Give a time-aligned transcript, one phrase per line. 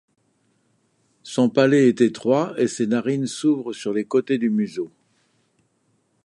[1.21, 4.89] Son palais est étroit et ses narines s'ouvrent sur les côtés du museau.